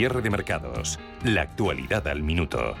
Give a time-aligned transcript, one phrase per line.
[0.00, 0.98] Cierre de mercados.
[1.24, 2.74] La actualidad al minuto.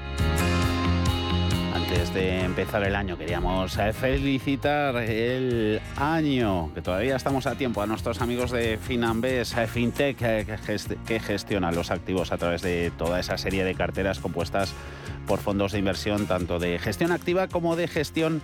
[1.74, 7.82] Antes de empezar el año queríamos eh, felicitar el año, que todavía estamos a tiempo,
[7.82, 10.46] a nuestros amigos de Finambes eh, FinTech eh,
[11.06, 14.72] que gestionan los activos a través de toda esa serie de carteras compuestas
[15.26, 18.40] por fondos de inversión tanto de gestión activa como de gestión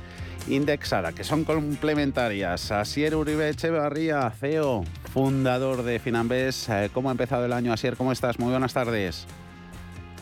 [0.48, 2.70] indexada, que son complementarias.
[2.72, 4.84] Asier Uribe Echevarría, CEO,
[5.16, 6.70] fundador de Finambes.
[6.92, 7.96] ¿Cómo ha empezado el año, Asier?
[7.96, 8.38] ¿Cómo estás?
[8.38, 9.26] Muy buenas tardes.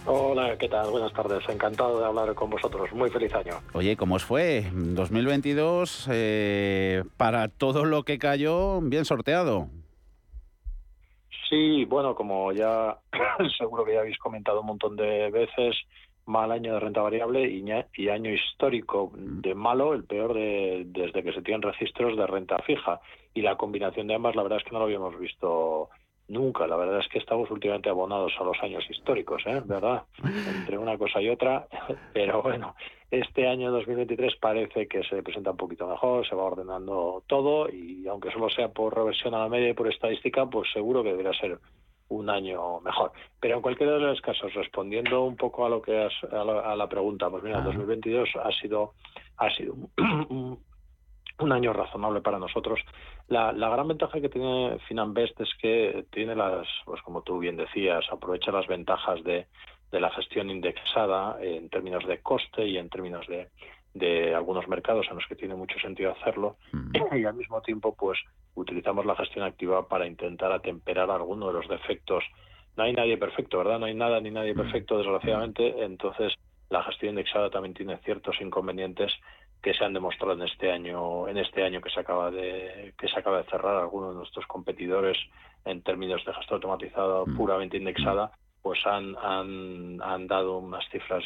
[0.07, 0.89] Hola, ¿qué tal?
[0.89, 1.43] Buenas tardes.
[1.49, 2.93] Encantado de hablar con vosotros.
[2.93, 3.55] Muy feliz año.
[3.73, 4.71] Oye, ¿cómo os fue?
[4.73, 9.67] 2022, eh, para todo lo que cayó, bien sorteado.
[11.51, 12.97] Sí, bueno, como ya
[13.59, 15.75] seguro que ya habéis comentado un montón de veces,
[16.27, 21.33] mal año de renta variable y, año histórico de malo, el peor de, desde que
[21.33, 23.01] se tienen registros de renta fija.
[23.35, 25.91] Y la combinación de ambas, la verdad es que no lo habíamos visto
[26.27, 29.61] Nunca, la verdad es que estamos últimamente abonados a los años históricos, ¿eh?
[29.63, 30.05] ¿verdad?
[30.25, 31.67] Entre una cosa y otra,
[32.15, 32.75] pero bueno,
[33.11, 38.07] este año 2023 parece que se presenta un poquito mejor, se va ordenando todo y
[38.09, 41.39] aunque solo sea por reversión a la media y por estadística, pues seguro que debería
[41.39, 41.59] ser
[42.09, 43.13] un año mejor.
[43.41, 46.89] Pero en cualquiera de los casos, respondiendo un poco a lo que has, a, la,
[46.89, 48.93] pregunta, pues mira, 2022 ha sido
[49.37, 49.75] ha sido
[50.29, 50.59] un,
[51.39, 52.81] un año razonable para nosotros.
[53.29, 58.05] La, gran ventaja que tiene Finanbest es que tiene las, pues como tú bien decías,
[58.11, 59.47] aprovecha las ventajas de,
[59.91, 63.49] de la gestión indexada en términos de coste y en términos de,
[63.95, 66.91] de algunos mercados en los que tiene mucho sentido hacerlo mm.
[67.17, 68.19] y al mismo tiempo pues
[68.55, 72.25] utilizamos la gestión activa para intentar atemperar algunos de los defectos.
[72.77, 73.79] No hay nadie perfecto, ¿verdad?
[73.79, 74.57] No hay nada ni nadie mm.
[74.57, 75.85] perfecto, desgraciadamente.
[75.85, 76.35] Entonces,
[76.71, 79.13] la gestión indexada también tiene ciertos inconvenientes
[79.63, 83.09] que se han demostrado en este año en este año que se acaba de que
[83.09, 85.17] se acaba de cerrar algunos de nuestros competidores
[85.65, 87.37] en términos de gestión automatizada mm.
[87.37, 91.25] puramente indexada pues han, han, han dado unas cifras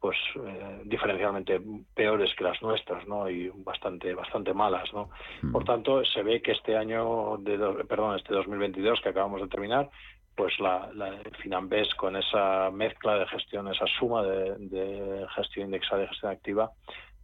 [0.00, 1.60] pues eh, diferencialmente
[1.94, 5.10] peores que las nuestras no y bastante bastante malas no
[5.42, 5.52] mm.
[5.52, 9.90] por tanto se ve que este año de perdón este 2022 que acabamos de terminar
[10.34, 16.04] pues la, la Finambés con esa mezcla de gestión esa suma de, de gestión indexada
[16.04, 16.70] y gestión activa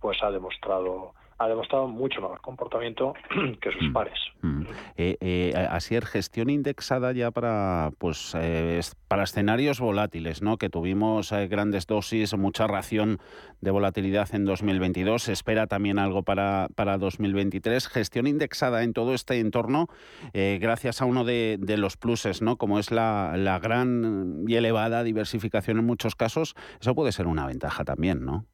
[0.01, 3.15] pues ha demostrado ha demostrado mucho mejor comportamiento
[3.61, 3.93] que sus mm.
[3.93, 4.19] pares.
[4.43, 4.63] Mm.
[4.97, 10.57] Eh, eh, así es, gestión indexada ya para pues eh, para escenarios volátiles, ¿no?
[10.57, 13.19] Que tuvimos grandes dosis, mucha ración
[13.61, 15.25] de volatilidad en 2022.
[15.25, 17.89] Se espera también algo para, para 2023.
[17.89, 19.89] Gestión indexada en todo este entorno,
[20.33, 22.57] gracias a uno de, de, los pluses, ¿no?
[22.57, 27.47] Como es la, la gran y elevada diversificación en muchos casos, eso puede ser una
[27.47, 28.47] ventaja también, ¿no?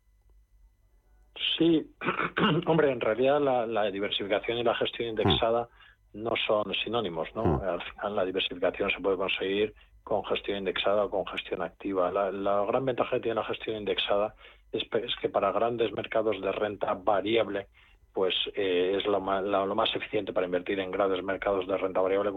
[1.59, 1.87] Sí,
[2.67, 5.69] hombre, en realidad la, diversificación y la gestión indexada
[6.15, 7.45] no son sinónimos, ¿no?
[7.45, 7.63] Mm.
[7.63, 12.11] Al final la diversificación se puede conseguir con gestión indexada o con gestión activa.
[12.11, 14.35] La, gran ventaja que tiene la gestión indexada
[14.73, 14.85] es,
[15.21, 17.69] que para grandes mercados de renta variable
[18.13, 22.01] pues eh, es lo más, lo más eficiente para invertir en grandes mercados de renta
[22.01, 22.31] variable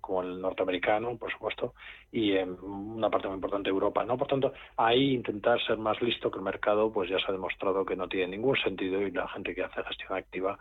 [0.00, 1.74] como el, norteamericano, por supuesto,
[2.10, 4.04] y en una parte muy importante Europa.
[4.04, 4.18] ¿no?
[4.18, 7.84] Por tanto, ahí intentar ser más listo que el mercado, pues ya se ha demostrado
[7.84, 10.58] que no tiene ningún sentido y la gente que hace gestión activa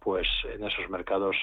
[0.00, 1.36] pues en esos mercados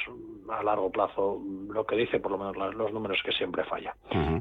[0.49, 3.95] a largo plazo lo que dice por lo menos los números que siempre falla.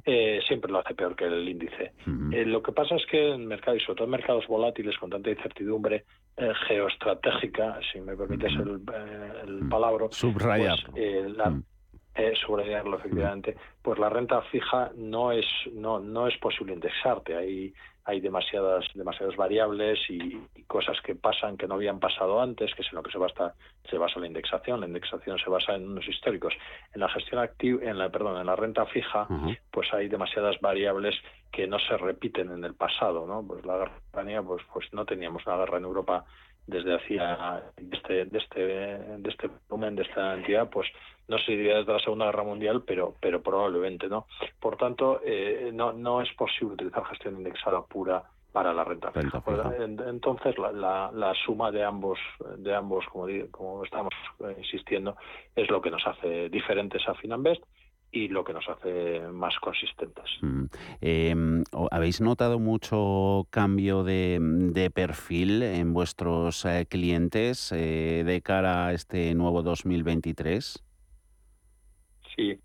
[0.04, 1.92] Eh, siempre lo hace peor que el índice.
[2.32, 5.10] Eh, lo que pasa es que en mercados y sobre todo en mercados volátiles con
[5.10, 6.04] tanta incertidumbre
[6.36, 8.80] eh, geoestratégica si me permites el,
[9.46, 11.60] el palabra subrayar pues, la,
[12.46, 17.74] subrayarlo efectivamente pues la renta fija no es no no es posible indexarte hay
[18.06, 22.88] hay demasiadas demasiadas variables y, cosas que pasan que no habían pasado antes, que es
[22.88, 23.54] en lo que se basa
[23.88, 24.80] se basa la indexación.
[24.80, 26.54] La indexación se basa en unos históricos.
[26.92, 29.28] En la gestión activa, en la perdón, en la renta fija,
[29.70, 31.14] pues hay demasiadas variables
[31.52, 33.46] que no se repiten en el pasado, ¿no?
[33.46, 36.24] Pues la guerra pues pues no teníamos una guerra en Europa
[36.66, 40.88] desde hacía de este de este de este volumen de esta entidad pues
[41.28, 44.26] no sé si desde la segunda guerra mundial pero pero probablemente no
[44.60, 48.22] por tanto eh, no no es posible utilizar gestión indexada pura
[48.52, 49.42] para la renta, fija.
[49.80, 52.20] Entonces la, la, suma de ambos
[52.56, 55.16] de ambos como como estamos eh, insistiendo
[55.56, 57.64] es lo que nos hace diferentes a Finanbest
[58.14, 60.24] y lo que nos hace más consistentes.
[60.40, 60.64] Mm.
[61.00, 68.92] Em, ¿Habéis notado mucho cambio de, perfil en vuestros eh, clientes eh, de cara a
[68.92, 70.84] este nuevo 2023?
[72.36, 72.58] Sí,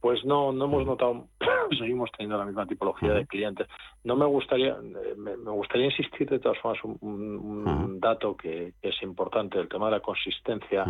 [0.00, 1.28] pues no, no hemos notado,
[1.78, 3.66] seguimos teniendo la misma tipología de clientes.
[4.04, 9.58] No me gustaría, eh, me, gustaría insistir de todas formas un, dato que, es importante,
[9.58, 10.84] el tema de la consistencia.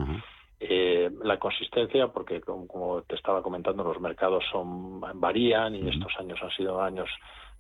[0.58, 6.40] Eh, la consistencia, porque como, te estaba comentando, los mercados son varían y estos años
[6.42, 7.08] han sido años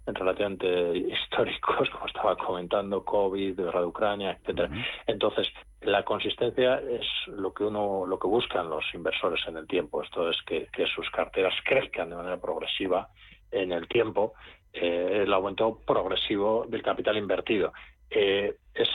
[0.06, 4.70] relativamente históricos, como estaba comentando, COVID, guerra de Ucrania, etcétera.
[5.06, 5.48] Entonces,
[5.82, 10.02] la consistencia es lo que uno, lo que buscan los inversores en el tiempo.
[10.02, 13.08] Esto es que, que sus carteras crezcan de manera progresiva
[13.50, 14.34] en el tiempo,
[14.72, 17.72] eh, el aumento progresivo del capital invertido.
[18.16, 18.88] Eh, es,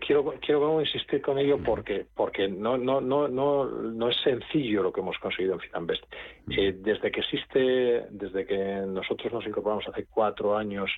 [0.00, 4.92] quiero quiero insistir con ello porque porque no no no no no es sencillo lo
[4.92, 6.04] que hemos conseguido en Finanbest
[6.50, 8.56] eh, desde que existe desde que
[8.86, 10.90] nosotros nos incorporamos hace cuatro años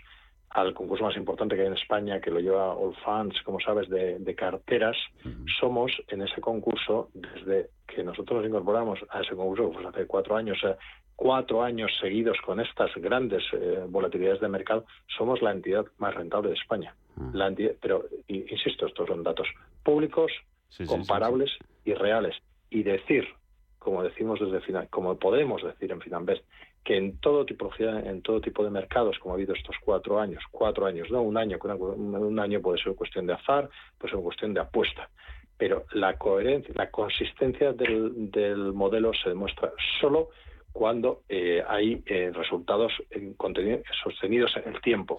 [0.52, 3.88] al concurso más importante que hay en España, que lo lleva All Funds, como sabes,
[3.88, 4.96] de, carteras,
[5.58, 10.36] somos en ese concurso, desde que nosotros nos incorporamos a ese concurso, pues hace cuatro
[10.36, 10.58] años,
[11.17, 14.85] cuatro años seguidos con estas grandes eh, volatilidades de mercado,
[15.17, 16.94] somos la entidad más rentable de España.
[17.17, 17.31] Ah.
[17.32, 19.49] La pero, insisto, estos son datos
[19.82, 20.32] públicos,
[20.87, 21.50] comparables
[21.85, 22.37] y reales.
[22.70, 23.29] Y decir,
[23.79, 26.44] como decimos desde final, como podemos decir en Finanbest,
[26.85, 30.43] que en todo tipo en todo tipo de mercados, como ha habido estos cuatro años,
[30.50, 33.69] cuatro años, no un año, un año puede ser cuestión de azar,
[33.99, 35.09] puede ser cuestión de apuesta,
[35.56, 40.31] pero la coherencia, la consistencia del, del modelo se demuestra solo
[40.72, 43.36] cuando eh, hay eh, resultados en
[44.02, 45.19] sostenidos en el tiempo.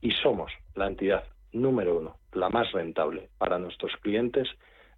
[0.00, 4.48] Y somos la entidad número uno, la más rentable para nuestros clientes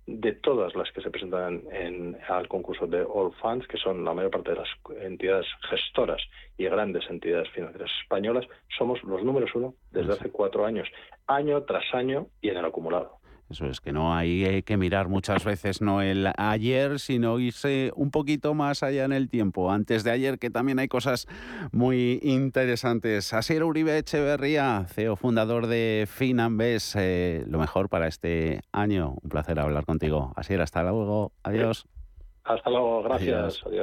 [0.07, 4.13] de todas las que se presentan en, al concurso de All Funds, que son la
[4.13, 4.69] mayor parte de las
[5.01, 6.21] entidades gestoras
[6.59, 8.47] y grandes entidades financieras españolas,
[8.77, 10.89] somos los números uno desde hace cuatro años,
[11.27, 13.19] año tras año y en el acumulado.
[13.51, 18.11] Eso es que no hay que mirar muchas veces no el ayer, sino irse un
[18.11, 21.27] poquito más allá en el tiempo, antes de ayer, que también hay cosas
[21.71, 23.33] muy interesantes.
[23.35, 29.17] Asier Uribe Echeverría, CEO fundador de Finambes, eh, lo mejor para este año.
[29.23, 30.33] Un placer hablar contigo.
[30.37, 31.33] Asier, hasta luego.
[31.43, 31.87] Adiós.
[32.45, 33.63] Hasta luego, gracias.
[33.67, 33.83] Adiós.